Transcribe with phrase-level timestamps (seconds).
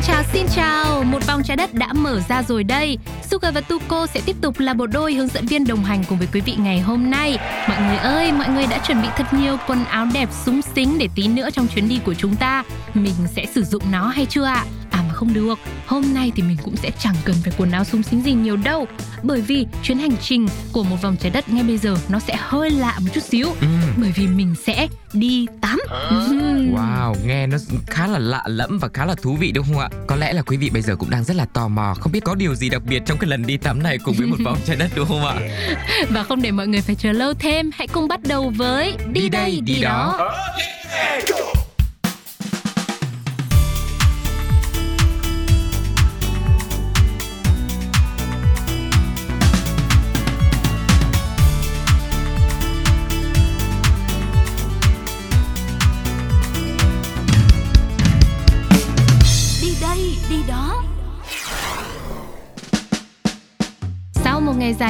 [0.00, 1.04] Xin chào, xin chào!
[1.04, 2.98] Một vòng trái đất đã mở ra rồi đây.
[3.30, 6.18] Suga và Tuko sẽ tiếp tục là bộ đôi hướng dẫn viên đồng hành cùng
[6.18, 7.38] với quý vị ngày hôm nay.
[7.68, 10.98] Mọi người ơi, mọi người đã chuẩn bị thật nhiều quần áo đẹp súng xính
[10.98, 12.64] để tí nữa trong chuyến đi của chúng ta.
[12.94, 14.64] Mình sẽ sử dụng nó hay chưa ạ?
[14.66, 14.79] À
[15.20, 18.22] không được, hôm nay thì mình cũng sẽ chẳng cần phải quần áo súng xính
[18.22, 18.86] gì nhiều đâu.
[19.22, 22.36] Bởi vì chuyến hành trình của một vòng trái đất ngay bây giờ nó sẽ
[22.38, 23.46] hơi lạ một chút xíu.
[23.60, 23.66] Ừ.
[23.96, 25.80] Bởi vì mình sẽ đi tắm.
[26.70, 29.88] Wow, nghe nó khá là lạ lẫm và khá là thú vị đúng không ạ?
[30.06, 32.24] Có lẽ là quý vị bây giờ cũng đang rất là tò mò, không biết
[32.24, 34.58] có điều gì đặc biệt trong cái lần đi tắm này cùng với một vòng
[34.66, 35.34] trái đất đúng không ạ?
[36.08, 39.28] Và không để mọi người phải chờ lâu thêm, hãy cùng bắt đầu với Đi,
[39.28, 40.30] đây, đi, đó.
[40.58, 40.64] Đi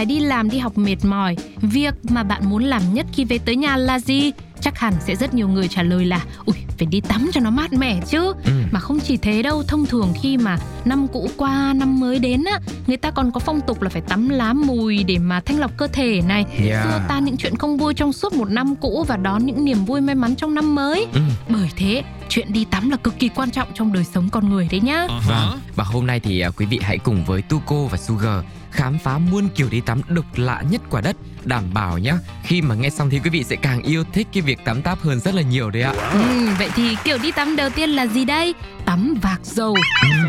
[0.00, 3.38] dài đi làm đi học mệt mỏi, việc mà bạn muốn làm nhất khi về
[3.38, 4.32] tới nhà là gì?
[4.60, 7.50] Chắc hẳn sẽ rất nhiều người trả lời là Ui, phải đi tắm cho nó
[7.50, 8.52] mát mẻ chứ Ừ.
[8.72, 12.44] Mà không chỉ thế đâu, thông thường khi mà năm cũ qua, năm mới đến
[12.44, 15.58] á Người ta còn có phong tục là phải tắm lá mùi để mà thanh
[15.60, 16.84] lọc cơ thể này Yeah.
[16.84, 19.84] Xua tan những chuyện không vui trong suốt một năm cũ và đón những niềm
[19.84, 21.20] vui may mắn trong năm mới Ừ.
[21.48, 24.68] Bởi thế, chuyện đi tắm là cực kỳ quan trọng trong đời sống con người
[24.70, 27.98] đấy nhá Vâng, và hôm nay thì à, quý vị hãy cùng với Tuko và
[27.98, 32.14] Sugar khám phá muôn kiểu đi tắm độc lạ nhất quả đất đảm bảo nhá
[32.44, 35.00] khi mà nghe xong thì quý vị sẽ càng yêu thích cái việc tắm táp
[35.00, 38.06] hơn rất là nhiều đấy ạ Ừ, vậy thì kiểu đi tắm đầu tiên là
[38.06, 38.54] gì đây?
[38.84, 39.74] Tắm vạc dầu.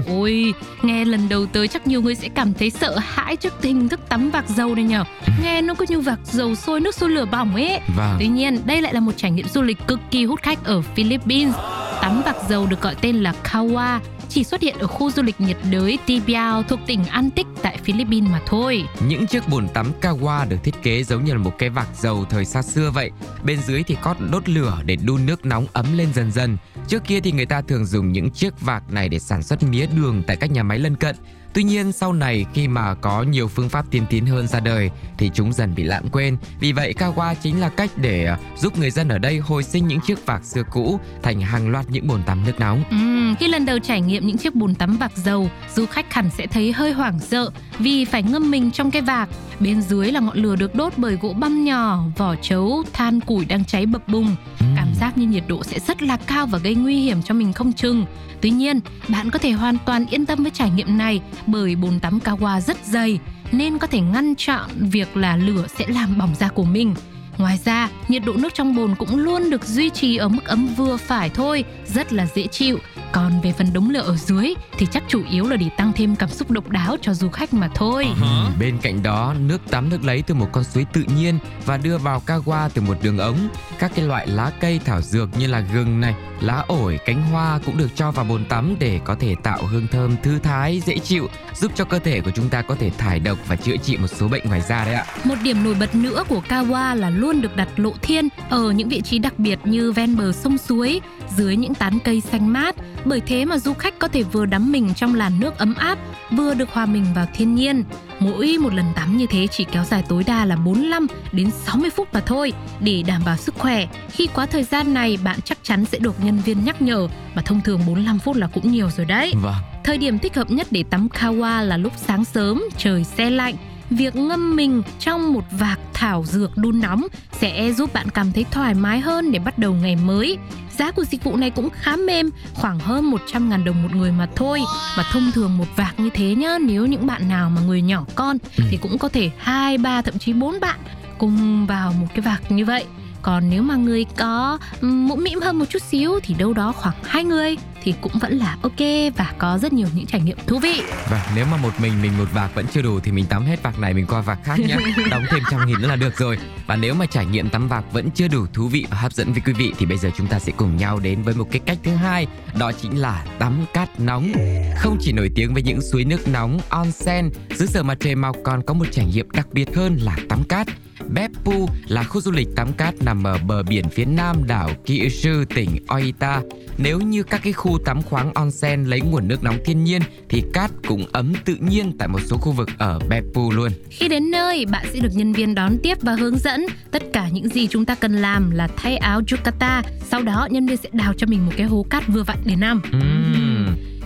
[0.07, 3.90] Ôi, nghe lần đầu tới chắc nhiều người sẽ cảm thấy sợ hãi trước hình
[3.90, 5.03] thức tắm vạc dầu này nhở.
[5.44, 7.79] Nghe nó cứ như vạc dầu sôi nước sôi lửa bỏng ấy.
[7.96, 10.63] vâng Tuy nhiên, đây lại là một trải nghiệm du lịch cực kỳ hút khách
[10.63, 11.56] ở Philippines.
[12.01, 15.41] Tắm vạc dầu được gọi tên là Kawa, chỉ xuất hiện ở khu du lịch
[15.41, 18.84] nhiệt đới Tibiao thuộc tỉnh Antic tại Philippines mà thôi.
[19.07, 22.25] Những chiếc bồn tắm Kawa được thiết kế giống như là một cái vạc dầu
[22.29, 23.11] thời xa xưa vậy.
[23.44, 26.57] Bên dưới thì có đốt lửa để đun nước nóng ấm lên dần dần.
[26.88, 29.85] Trước kia thì người ta thường dùng những chiếc vạc này để sản xuất mía
[29.95, 31.16] đường tại các nhà máy lân cận.
[31.53, 34.91] Tuy nhiên sau này khi mà có nhiều phương pháp tiên tiến hơn ra đời
[35.17, 36.38] thì chúng dần bị lãng quên.
[36.59, 39.88] Vì vậy Kawa chính là cách để à, giúp người dân ở đây hồi sinh
[39.88, 42.84] những chiếc vạc xưa cũ thành hàng loạt những bồn tắm nước nóng.
[42.90, 46.29] Ừm, khi lần đầu trải nghiệm những chiếc bồn tắm vạc dầu, du khách hẳn
[46.38, 49.29] sẽ thấy hơi hoảng sợ vì phải ngâm mình trong cái vạc.
[49.59, 53.45] Bên dưới là ngọn lửa được đốt bởi gỗ băm nhỏ, vỏ trấu, than củi
[53.45, 54.35] đang cháy bập bùng.
[54.59, 57.53] Cảm giác như nhiệt độ sẽ rất là cao và gây nguy hiểm cho mình
[57.53, 58.06] không chừng.
[58.41, 62.00] Tuy nhiên, bạn có thể hoàn toàn yên tâm với trải nghiệm này bởi bồn
[62.00, 63.19] tắm Kawa rất dày,
[63.52, 66.94] nên có thể ngăn chặn việc là lửa sẽ làm bỏng da của mình.
[67.38, 70.68] Ngoài ra, nhiệt độ nước trong bồn cũng luôn được duy trì ở mức ấm
[70.78, 72.80] vừa phải thôi, rất là dễ chịu.
[73.12, 76.16] Còn về phần đống lửa ở dưới thì chắc chủ yếu là để tăng thêm
[76.16, 78.08] cảm xúc độc đáo cho du khách mà thôi.
[78.22, 78.28] Ừ,
[78.59, 81.97] Bên cạnh đó, nước tắm được lấy từ một con suối tự nhiên và đưa
[81.97, 83.38] vào Kawa từ một đường ống.
[83.80, 87.59] Các cái loại lá cây thảo dược như là gừng này, lá ổi, cánh hoa
[87.66, 90.97] cũng được cho vào bồn tắm để có thể tạo hương thơm thư thái, dễ
[90.97, 91.28] chịu,
[91.62, 94.08] giúp cho cơ thể của chúng ta có thể thải độc và chữa trị một
[94.08, 95.06] số bệnh ngoài da đấy ạ.
[95.24, 98.90] Một điểm nổi bật nữa của Kawa là luôn được đặt lộ thiên ở những
[98.90, 101.02] vị trí đặc biệt như ven bờ sông suối,
[101.38, 102.76] dưới những tán cây xanh mát.
[103.06, 105.98] Bởi thế mà du khách có thể vừa đắm mình trong làn nước ấm áp,
[106.32, 107.84] vừa được hòa mình vào thiên nhiên.
[108.20, 111.90] Mỗi một lần tắm như thế chỉ kéo dài tối đa là 45 đến 60
[111.90, 113.88] phút mà thôi để đảm bảo sức khỏe.
[114.09, 117.41] Khi quá thời gian này bạn chắc chắn sẽ được nhân viên nhắc nhở và
[117.41, 119.34] thông thường 45 phút là cũng nhiều rồi đấy.
[119.41, 119.53] Vâng.
[119.84, 123.56] Thời điểm thích hợp nhất để tắm kawa là lúc sáng sớm, trời se lạnh.
[123.91, 128.46] Việc ngâm mình trong một vạc thảo dược đun nóng sẽ giúp bạn cảm thấy
[128.52, 130.38] thoải mái hơn để bắt đầu ngày mới.
[130.78, 134.28] Giá của dịch vụ này cũng khá mềm, khoảng hơn 100.000 đồng một người mà
[134.35, 134.61] thôi.
[134.97, 138.05] Và thông thường một vạc như thế nhá, nếu những bạn nào mà người nhỏ
[138.16, 138.38] con
[138.70, 140.79] thì cũng có thể 2, 3 thậm chí 4 bạn
[141.17, 142.85] cùng vào một cái vạc như vậy.
[143.22, 146.96] Còn nếu mà người có mũm mĩm hơn một chút xíu thì đâu đó khoảng
[147.03, 148.79] hai người thì cũng vẫn là ok
[149.18, 150.82] và có rất nhiều những trải nghiệm thú vị.
[151.09, 153.64] Và nếu mà một mình mình một vạc vẫn chưa đủ thì mình tắm hết
[153.64, 154.78] vạc này mình qua vạc khác nhé.
[155.12, 156.38] Đóng thêm trăm nghìn nữa là được rồi.
[156.68, 159.34] Và nếu mà trải nghiệm tắm vạc vẫn chưa đủ thú vị và hấp dẫn
[159.34, 161.62] với quý vị thì bây giờ chúng ta sẽ cùng nhau đến với một cái
[161.66, 162.28] cách thứ hai,
[162.59, 164.32] đó chính là tắm cát nóng.
[164.78, 168.35] Không chỉ nổi tiếng với những suối nước nóng onsen, dưới giờ mặt trời mọc
[168.44, 170.67] còn có một trải nghiệm đặc biệt hơn là tắm cát.
[171.09, 175.46] Beppu là khu du lịch tắm cát nằm ở bờ biển phía nam đảo Kyushu,
[175.56, 176.42] tỉnh Oita.
[176.78, 180.44] Nếu như các cái khu tắm khoáng onsen lấy nguồn nước nóng thiên nhiên thì
[180.53, 183.72] cát cũng ấm tự nhiên tại một số khu vực ở Beppu luôn.
[183.90, 187.30] Khi đến nơi, bạn sẽ được nhân viên đón tiếp và hướng dẫn tất cả
[187.30, 189.82] những gì chúng ta cần làm là thay áo yukata.
[190.09, 192.56] Sau đó nhân viên sẽ đào cho mình một cái hố cát vừa vặn để
[192.56, 192.82] nằm.
[192.98, 193.51] Uhm.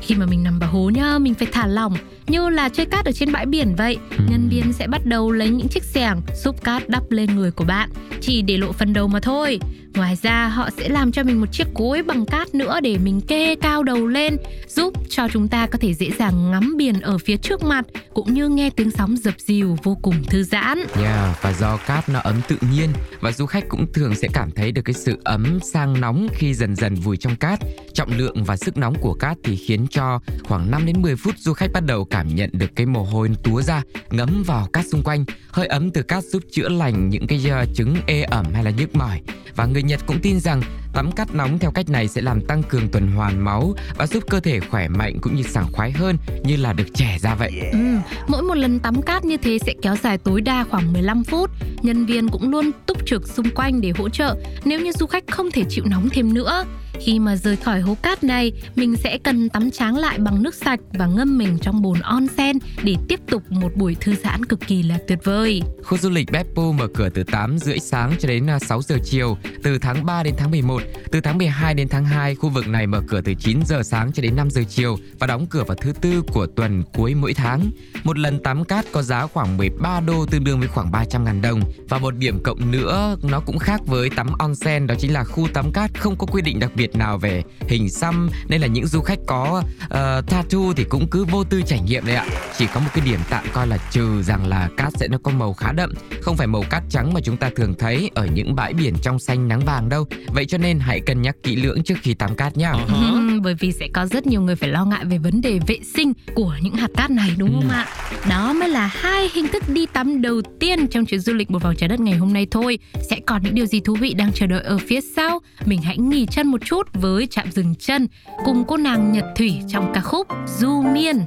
[0.05, 1.95] Khi mà mình nằm vào hố nhá, mình phải thả lỏng
[2.27, 3.97] như là chơi cát ở trên bãi biển vậy.
[4.29, 7.65] Nhân viên sẽ bắt đầu lấy những chiếc xẻng xúc cát đắp lên người của
[7.65, 7.89] bạn,
[8.21, 9.59] chỉ để lộ phần đầu mà thôi.
[9.95, 13.21] Ngoài ra họ sẽ làm cho mình một chiếc gối bằng cát nữa để mình
[13.21, 14.37] kê cao đầu lên,
[14.67, 18.33] giúp cho chúng ta có thể dễ dàng ngắm biển ở phía trước mặt cũng
[18.33, 20.77] như nghe tiếng sóng dập dìu vô cùng thư giãn.
[20.95, 24.51] Yeah, và do cát nó ấm tự nhiên và du khách cũng thường sẽ cảm
[24.51, 27.59] thấy được cái sự ấm sang nóng khi dần dần vùi trong cát.
[27.93, 31.35] Trọng lượng và sức nóng của cát thì khiến cho khoảng 5 đến 10 phút
[31.37, 34.85] du khách bắt đầu cảm nhận được cái mồ hôi túa ra, ngấm vào cát
[34.85, 35.25] xung quanh.
[35.51, 38.71] Hơi ấm từ cát giúp chữa lành những cái ờ, chứng ê ẩm hay là
[38.71, 39.21] nhức mỏi.
[39.55, 40.61] Và người Nhật cũng tin rằng
[40.93, 44.23] tắm cát nóng theo cách này sẽ làm tăng cường tuần hoàn máu và giúp
[44.29, 47.51] cơ thể khỏe mạnh cũng như sảng khoái hơn như là được trẻ ra vậy.
[47.71, 47.79] Ừ,
[48.27, 51.51] mỗi một lần tắm cát như thế sẽ kéo dài tối đa khoảng 15 phút.
[51.81, 55.23] Nhân viên cũng luôn túc trực xung quanh để hỗ trợ nếu như du khách
[55.31, 56.65] không thể chịu nóng thêm nữa.
[56.99, 60.55] Khi mà rời khỏi hố cát này, mình sẽ cần tắm tráng lại bằng nước
[60.55, 64.59] sạch và ngâm mình trong bồn onsen để tiếp tục một buổi thư giãn cực
[64.67, 65.61] kỳ là tuyệt vời.
[65.83, 68.97] Khu du lịch Beppu mở cửa từ 8 rưỡi sáng cho đến à, 6 giờ
[69.03, 70.81] chiều, từ tháng 3 đến tháng 11.
[71.11, 74.11] Từ tháng 12 đến tháng 2, khu vực này mở cửa từ 9 giờ sáng
[74.11, 77.33] cho đến 5 giờ chiều và đóng cửa vào thứ tư của tuần cuối mỗi
[77.33, 77.71] tháng.
[78.03, 81.41] Một lần tắm cát có giá khoảng 13 đô tương đương với khoảng 300 ngàn
[81.41, 81.61] đồng.
[81.89, 85.47] Và một điểm cộng nữa nó cũng khác với tắm onsen đó chính là khu
[85.53, 88.29] tắm cát không có quy định đặc biệt biệt nào về hình xăm.
[88.47, 89.91] Nên là những du khách có uh,
[90.27, 92.25] tattoo thì cũng cứ vô tư trải nghiệm đấy ạ.
[92.57, 95.31] Chỉ có một cái điểm tạm coi là trừ rằng là cát sẽ nó có
[95.31, 98.55] màu khá đậm không phải màu cát trắng mà chúng ta thường thấy ở những
[98.55, 100.07] bãi biển trong xanh nắng vàng đâu.
[100.33, 102.71] Vậy cho nên hãy cân nhắc kỹ lưỡng trước khi tắm cát nhá.
[102.71, 103.41] Uh-huh.
[103.41, 106.13] bởi vì sẽ có rất nhiều người phải lo ngại về vấn đề vệ sinh
[106.35, 107.73] của những hạt cát này đúng không ừ.
[107.73, 107.87] ạ?
[108.29, 111.63] Đó mới là hai hình thức đi tắm đầu tiên trong chuyến du lịch một
[111.63, 112.79] vòng trái đất ngày hôm nay thôi.
[113.09, 115.39] Sẽ còn những điều gì thú vị đang chờ đợi ở phía sau?
[115.65, 118.07] Mình hãy nghỉ chân một chút chút với trạm dừng chân
[118.45, 121.17] cùng cô nàng Nhật Thủy trong ca khúc Du Miên.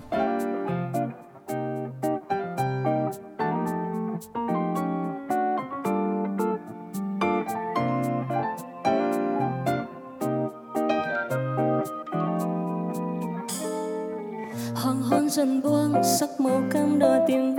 [14.74, 17.57] Hoàng hôn dần buông sắc màu cam đỏ tím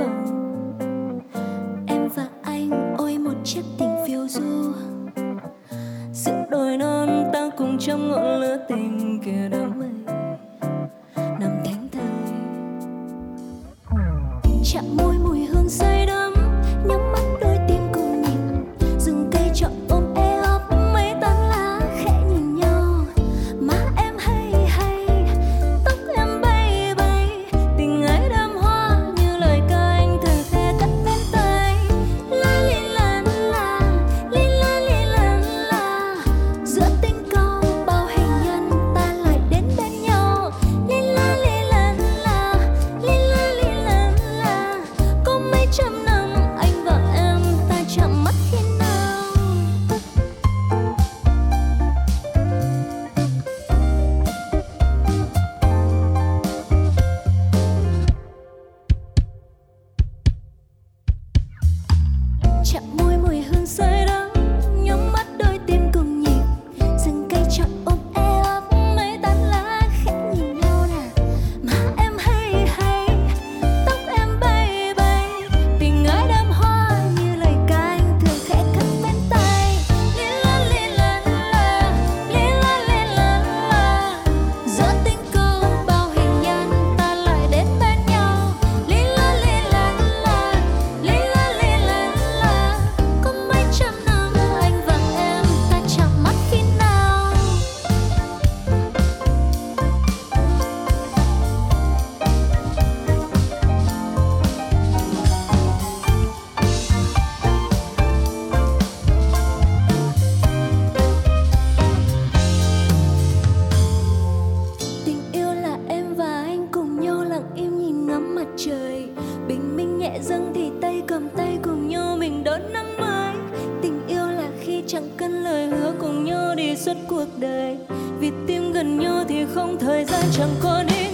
[118.79, 119.05] trời
[119.47, 123.33] bình minh nhẹ dâng thì tay cầm tay cùng nhau mình đón năm mới.
[123.81, 127.77] Tình yêu là khi chẳng cần lời hứa cùng nhau đi suốt cuộc đời.
[128.19, 131.08] Vì tim gần nhau thì không thời gian chẳng còn ít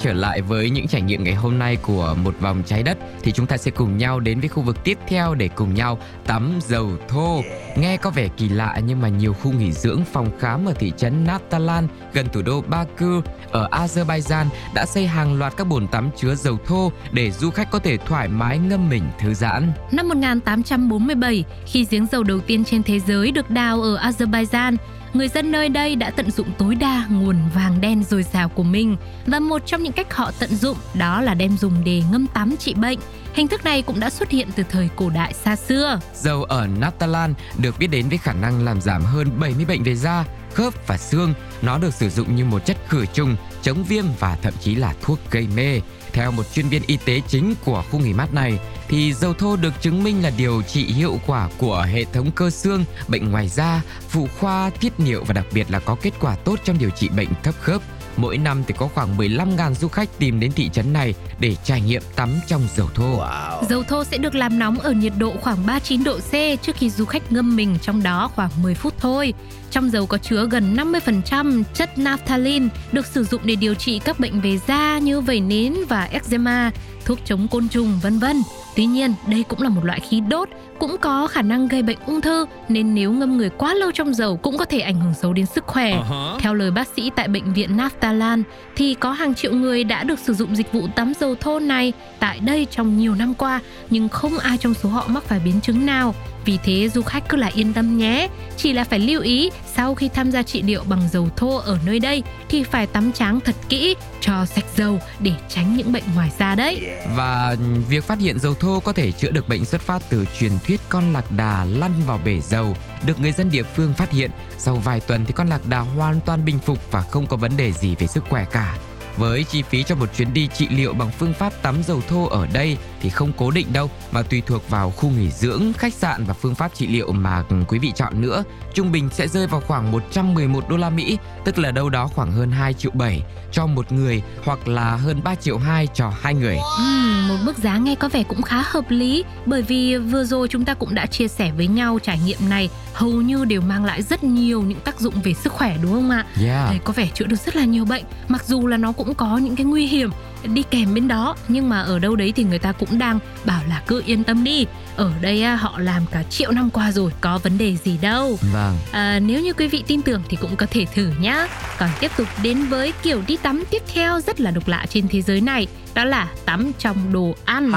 [0.00, 3.32] trở lại với những trải nghiệm ngày hôm nay của một vòng trái đất thì
[3.32, 6.58] chúng ta sẽ cùng nhau đến với khu vực tiếp theo để cùng nhau tắm
[6.62, 7.42] dầu thô.
[7.76, 10.92] Nghe có vẻ kỳ lạ nhưng mà nhiều khu nghỉ dưỡng phòng khám ở thị
[10.96, 16.10] trấn Naftalan gần thủ đô Baku ở Azerbaijan đã xây hàng loạt các bồn tắm
[16.16, 19.72] chứa dầu thô để du khách có thể thoải mái ngâm mình thư giãn.
[19.92, 24.76] Năm 1847, khi giếng dầu đầu tiên trên thế giới được đào ở Azerbaijan,
[25.14, 28.62] người dân nơi đây đã tận dụng tối đa nguồn vàng đen dồi dào của
[28.62, 32.26] mình và một trong những cách họ tận dụng đó là đem dùng để ngâm
[32.26, 32.98] tắm trị bệnh.
[33.34, 36.00] Hình thức này cũng đã xuất hiện từ thời cổ đại xa xưa.
[36.14, 39.94] Dầu ở Natalan được biết đến với khả năng làm giảm hơn 70 bệnh về
[39.94, 40.24] da,
[40.54, 41.34] khớp và xương.
[41.62, 44.94] Nó được sử dụng như một chất khử trùng, chống viêm và thậm chí là
[45.02, 45.80] thuốc gây mê.
[46.12, 48.58] Theo một chuyên viên y tế chính của khu nghỉ mát này,
[48.90, 52.50] thì dầu thô được chứng minh là điều trị hiệu quả của hệ thống cơ
[52.50, 56.36] xương, bệnh ngoài da, phụ khoa, tiết niệu và đặc biệt là có kết quả
[56.36, 57.82] tốt trong điều trị bệnh thấp khớp.
[58.16, 61.80] Mỗi năm thì có khoảng 15.000 du khách tìm đến thị trấn này để trải
[61.80, 63.22] nghiệm tắm trong dầu thô.
[63.68, 66.32] Dầu thô sẽ được làm nóng ở nhiệt độ khoảng 39 độ C
[66.62, 69.34] trước khi du khách ngâm mình trong đó khoảng 10 phút thôi.
[69.70, 74.20] Trong dầu có chứa gần 50% chất naphthalene được sử dụng để điều trị các
[74.20, 76.70] bệnh về da như vẩy nến và eczema,
[77.04, 78.42] thuốc chống côn trùng vân vân.
[78.76, 81.98] Tuy nhiên, đây cũng là một loại khí đốt, cũng có khả năng gây bệnh
[82.06, 85.14] ung thư nên nếu ngâm người quá lâu trong dầu cũng có thể ảnh hưởng
[85.14, 86.02] xấu đến sức khỏe.
[86.38, 88.42] Theo lời bác sĩ tại bệnh viện Naftalan
[88.76, 91.92] thì có hàng triệu người đã được sử dụng dịch vụ tắm dầu thô này
[92.18, 95.60] tại đây trong nhiều năm qua nhưng không ai trong số họ mắc phải biến
[95.60, 96.14] chứng nào.
[96.50, 98.28] Vì thế, du khách cứ là yên tâm nhé.
[98.56, 101.78] Chỉ là phải lưu ý, sau khi tham gia trị liệu bằng dầu thô ở
[101.86, 106.02] nơi đây, thì phải tắm tráng thật kỹ, cho sạch dầu để tránh những bệnh
[106.14, 106.86] ngoài da đấy.
[107.16, 107.56] Và
[107.88, 110.80] việc phát hiện dầu thô có thể chữa được bệnh xuất phát từ truyền thuyết
[110.88, 112.76] con lạc đà lăn vào bể dầu,
[113.06, 114.30] được người dân địa phương phát hiện.
[114.58, 117.56] Sau vài tuần thì con lạc đà hoàn toàn bình phục và không có vấn
[117.56, 118.78] đề gì về sức khỏe cả.
[119.16, 122.26] Với chi phí cho một chuyến đi trị liệu bằng phương pháp tắm dầu thô
[122.26, 125.94] ở đây thì không cố định đâu mà tùy thuộc vào khu nghỉ dưỡng, khách
[125.94, 128.44] sạn và phương pháp trị liệu mà quý vị chọn nữa.
[128.74, 132.32] Trung bình sẽ rơi vào khoảng 111 đô la Mỹ, tức là đâu đó khoảng
[132.32, 136.34] hơn 2 triệu 7 cho một người hoặc là hơn 3 triệu 2 cho hai
[136.34, 136.58] người.
[136.78, 140.48] Ừm, một mức giá nghe có vẻ cũng khá hợp lý bởi vì vừa rồi
[140.48, 143.84] chúng ta cũng đã chia sẻ với nhau trải nghiệm này hầu như đều mang
[143.84, 146.26] lại rất nhiều những tác dụng về sức khỏe đúng không ạ?
[146.42, 146.84] Yeah.
[146.84, 149.56] Có vẻ chữa được rất là nhiều bệnh mặc dù là nó cũng có những
[149.56, 150.10] cái nguy hiểm
[150.44, 153.62] đi kèm bên đó nhưng mà ở đâu đấy thì người ta cũng đang bảo
[153.68, 154.66] là cứ yên tâm đi
[154.96, 158.38] ở đây á, họ làm cả triệu năm qua rồi có vấn đề gì đâu
[158.52, 158.76] Vâng.
[158.92, 161.46] À, nếu như quý vị tin tưởng thì cũng có thể thử nhá.
[161.78, 165.08] Còn tiếp tục đến với kiểu đi tắm tiếp theo rất là độc lạ trên
[165.08, 167.72] thế giới này, đó là tắm trong đồ ăn.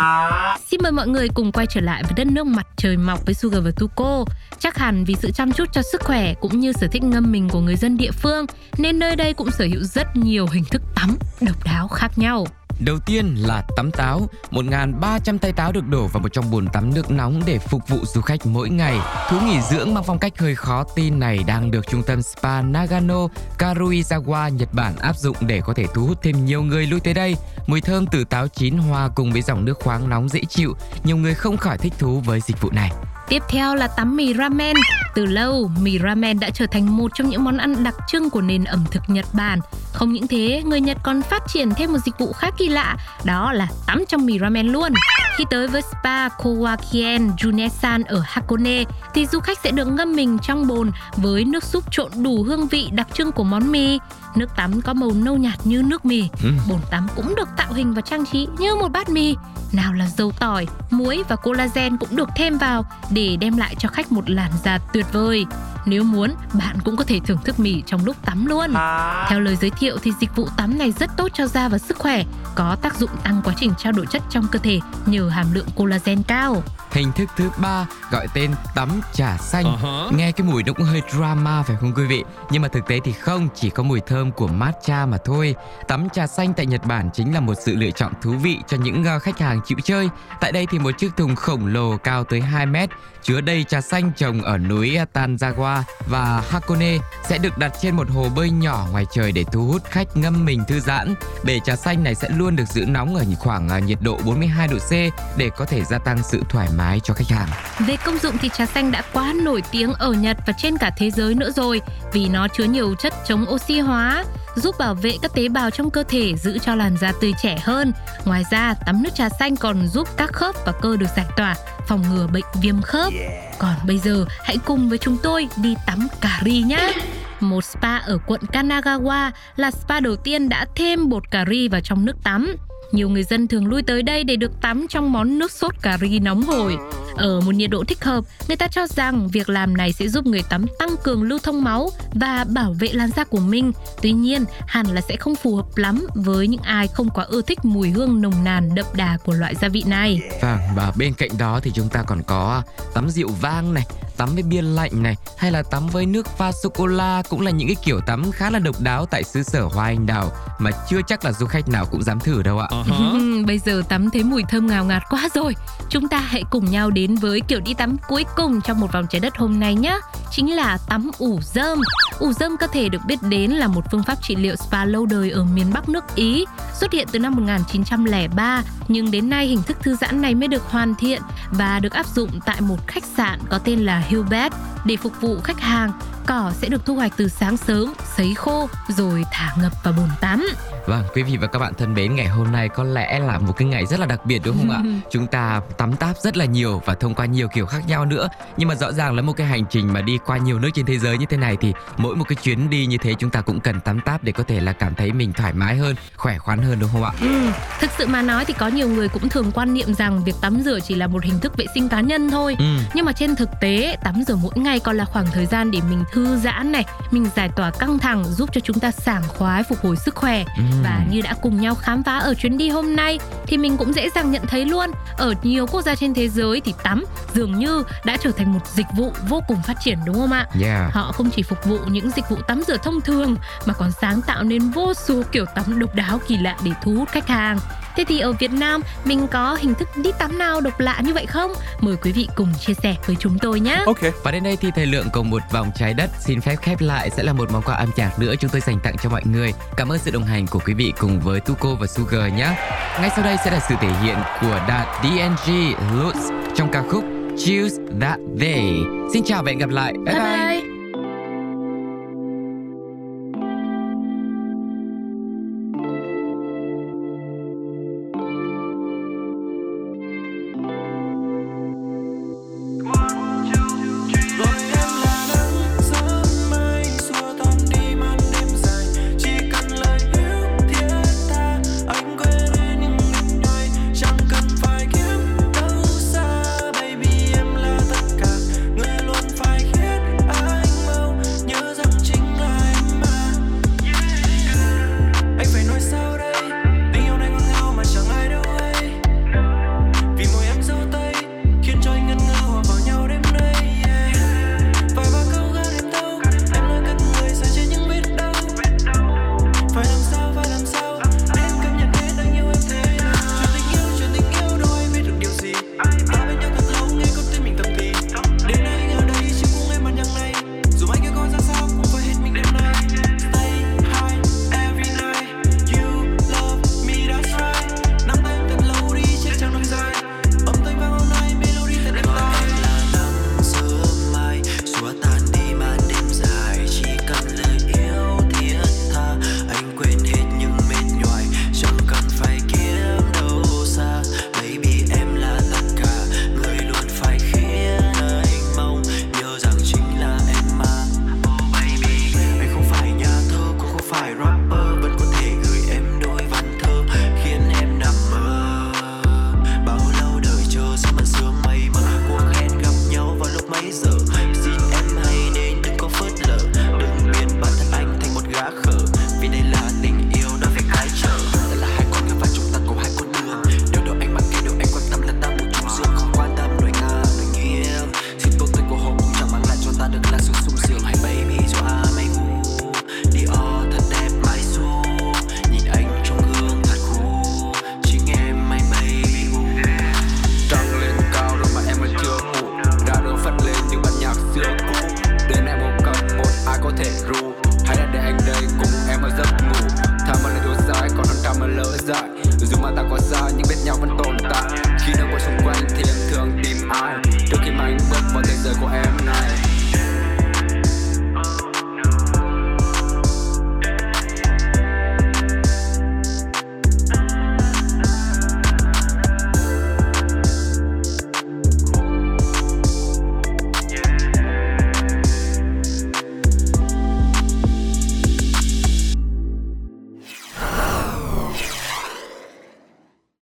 [0.71, 3.33] Xin mời mọi người cùng quay trở lại với đất nước mặt trời mọc với
[3.33, 4.25] Sugar và Tuko.
[4.59, 7.49] Chắc hẳn vì sự chăm chút cho sức khỏe cũng như sở thích ngâm mình
[7.49, 8.45] của người dân địa phương
[8.77, 12.45] nên nơi đây cũng sở hữu rất nhiều hình thức tắm độc đáo khác nhau.
[12.79, 16.93] Đầu tiên là tắm táo, 1.300 tay táo được đổ vào một trong bồn tắm
[16.93, 18.99] nước nóng để phục vụ du khách mỗi ngày.
[19.29, 22.61] Thú nghỉ dưỡng mang phong cách hơi khó tin này đang được trung tâm spa
[22.61, 26.99] Nagano Karuizawa Nhật Bản áp dụng để có thể thu hút thêm nhiều người lui
[26.99, 27.35] tới đây.
[27.67, 31.17] Mùi thơm từ táo chín hòa cùng với dòng nước khoáng nóng dễ chịu, nhiều
[31.17, 32.91] người không khỏi thích thú với dịch vụ này.
[33.29, 34.75] Tiếp theo là tắm mì ramen.
[35.15, 38.41] Từ lâu, mì ramen đã trở thành một trong những món ăn đặc trưng của
[38.41, 39.59] nền ẩm thực Nhật Bản.
[39.93, 42.97] Không những thế, người Nhật còn phát triển thêm một dịch vụ khá kỳ lạ,
[43.23, 44.93] đó là tắm trong mì ramen luôn.
[45.37, 48.83] Khi tới với spa Kowakien Junesan ở Hakone,
[49.13, 52.67] thì du khách sẽ được ngâm mình trong bồn với nước súp trộn đủ hương
[52.67, 53.99] vị đặc trưng của món mì.
[54.35, 56.29] Nước tắm có màu nâu nhạt như nước mì.
[56.43, 56.57] Ừm.
[56.69, 59.35] Bồn tắm cũng được tạo hình và trang trí như một bát mì.
[59.71, 63.89] Nào là dầu tỏi, muối và collagen cũng được thêm vào để đem lại cho
[63.89, 65.45] khách một làn da tuyệt vời.
[65.85, 68.73] Nếu muốn, bạn cũng có thể thưởng thức mì trong lúc tắm luôn.
[68.73, 69.27] À.
[69.29, 71.97] Theo lời giới thiệu thì dịch vụ tắm này rất tốt cho da và sức
[71.97, 72.23] khỏe,
[72.55, 75.67] có tác dụng tăng quá trình trao đổi chất trong cơ thể nhờ hàm lượng
[75.75, 76.63] collagen cao.
[76.91, 79.65] Hình thức thứ ba gọi tên tắm trà xanh.
[79.65, 80.15] Uh-huh.
[80.17, 82.23] Nghe cái mùi nó cũng hơi drama phải không quý vị?
[82.51, 85.55] Nhưng mà thực tế thì không, chỉ có mùi thơm của matcha mà thôi.
[85.87, 88.77] Tắm trà xanh tại Nhật Bản chính là một sự lựa chọn thú vị cho
[88.77, 90.09] những uh, khách hàng chịu chơi.
[90.41, 92.89] Tại đây thì một chiếc thùng khổng lồ cao tới 2 mét
[93.23, 95.72] chứa đầy trà xanh trồng ở núi Tanzawa
[96.07, 96.97] và Hakone
[97.29, 100.45] sẽ được đặt trên một hồ bơi nhỏ ngoài trời để thu hút khách ngâm
[100.45, 101.15] mình thư giãn.
[101.43, 104.67] Bể trà xanh này sẽ luôn được giữ nóng ở khoảng à, nhiệt độ 42
[104.67, 104.91] độ C
[105.37, 107.47] để có thể gia tăng sự thoải mái cho khách hàng.
[107.87, 110.91] Về công dụng thì trà xanh đã quá nổi tiếng ở Nhật và trên cả
[110.97, 111.81] thế giới nữa rồi
[112.13, 114.25] vì nó chứa nhiều chất chống oxy hóa,
[114.55, 117.57] giúp bảo vệ các tế bào trong cơ thể giữ cho làn da tươi trẻ
[117.63, 117.91] hơn.
[118.25, 121.55] Ngoài ra, tắm nước trà xanh còn giúp các khớp và cơ được giải tỏa,
[121.87, 123.13] phòng ngừa bệnh viêm khớp.
[123.59, 126.93] Còn bây giờ, hãy cùng với chúng tôi đi tắm cà ri nhé.
[127.39, 131.81] Một spa ở quận Kanagawa là spa đầu tiên đã thêm bột cà ri vào
[131.81, 132.55] trong nước tắm.
[132.91, 135.97] Nhiều người dân thường lui tới đây để được tắm trong món nước sốt cà
[136.01, 136.77] ri nóng hổi.
[137.15, 140.25] Ở một nhiệt độ thích hợp, người ta cho rằng việc làm này sẽ giúp
[140.25, 143.71] người tắm tăng cường lưu thông máu và bảo vệ làn da của mình.
[144.01, 147.41] Tuy nhiên, hẳn là sẽ không phù hợp lắm với những ai không quá ưa
[147.41, 150.21] thích mùi hương nồng nàn đậm đà của loại gia vị này.
[150.41, 153.83] Vâng, và bên cạnh đó thì chúng ta còn có tắm rượu vang này,
[154.17, 157.41] tắm với bia lạnh này, hay là tắm với nước pha sô cô la cũng
[157.41, 160.31] là những cái kiểu tắm khá là độc đáo tại xứ sở hoa anh đào
[160.59, 162.67] mà chưa chắc là du khách nào cũng dám thử đâu ạ.
[162.71, 163.45] Uh-huh.
[163.45, 165.55] Bây giờ tắm thấy mùi thơm ngào ngạt quá rồi.
[165.89, 169.07] Chúng ta hãy cùng nhau đến với kiểu đi tắm cuối cùng trong một vòng
[169.09, 169.99] trái đất hôm nay nhé.
[170.31, 171.79] Chính là tắm ủ rơm.
[172.19, 175.05] Ủ dâm có thể được biết đến là một phương pháp trị liệu spa lâu
[175.05, 179.63] đời ở miền Bắc nước Ý, xuất hiện từ năm 1903, nhưng đến nay hình
[179.63, 183.03] thức thư giãn này mới được hoàn thiện và được áp dụng tại một khách
[183.17, 184.53] sạn có tên là Hillbed
[184.85, 185.91] để phục vụ khách hàng.
[186.25, 190.09] Cỏ sẽ được thu hoạch từ sáng sớm, sấy khô rồi thả ngập vào bồn
[190.21, 190.45] tắm.
[190.85, 193.53] Vâng, quý vị và các bạn thân mến, ngày hôm nay có lẽ là một
[193.57, 194.79] cái ngày rất là đặc biệt đúng không ạ?
[195.11, 198.27] Chúng ta tắm táp rất là nhiều và thông qua nhiều kiểu khác nhau nữa.
[198.57, 200.85] Nhưng mà rõ ràng là một cái hành trình mà đi qua nhiều nước trên
[200.85, 203.41] thế giới như thế này thì mỗi một cái chuyến đi như thế chúng ta
[203.41, 206.37] cũng cần tắm táp để có thể là cảm thấy mình thoải mái hơn, khỏe
[206.37, 207.11] khoắn hơn đúng không ạ?
[207.21, 210.35] Ừ, thực sự mà nói thì có nhiều người cũng thường quan niệm rằng việc
[210.41, 212.55] tắm rửa chỉ là một hình thức vệ sinh cá nhân thôi.
[212.59, 212.65] Ừ.
[212.93, 215.79] Nhưng mà trên thực tế, tắm rửa mỗi ngày còn là khoảng thời gian để
[215.89, 219.63] mình thư giãn này, mình giải tỏa căng thẳng giúp cho chúng ta sảng khoái
[219.63, 220.43] phục hồi sức khỏe.
[220.57, 220.63] Ừ.
[220.83, 223.93] Và như đã cùng nhau khám phá ở chuyến đi hôm nay thì mình cũng
[223.93, 227.59] dễ dàng nhận thấy luôn, ở nhiều quốc gia trên thế giới thì tắm dường
[227.59, 230.47] như đã trở thành một dịch vụ vô cùng phát triển đúng không ạ?
[230.61, 230.93] Yeah.
[230.93, 234.21] Họ không chỉ phục vụ những dịch vụ tắm rửa thông thường mà còn sáng
[234.21, 237.57] tạo nên vô số kiểu tắm độc đáo kỳ lạ để thu hút khách hàng.
[237.95, 241.13] Thế thì ở Việt Nam mình có hình thức đi tắm nào độc lạ như
[241.13, 241.51] vậy không?
[241.79, 243.83] Mời quý vị cùng chia sẻ với chúng tôi nhé.
[243.85, 244.11] Okay.
[244.23, 247.09] Và đến đây thì thời lượng của một vòng trái đất xin phép khép lại
[247.09, 249.53] sẽ là một món quà âm nhạc nữa chúng tôi dành tặng cho mọi người.
[249.77, 252.55] Cảm ơn sự đồng hành của quý vị cùng với Tuko và Sugar nhé.
[253.01, 255.53] Ngay sau đây sẽ là sự thể hiện của đạt DNG
[255.99, 257.03] Lutz trong ca khúc
[257.37, 258.73] Choose That Day.
[259.13, 259.93] Xin chào và hẹn gặp lại.
[260.05, 260.61] Bye Bye bye.
[260.61, 260.72] bye.